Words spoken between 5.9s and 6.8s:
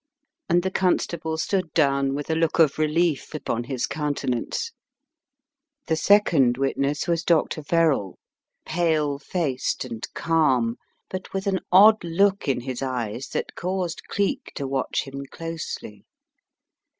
second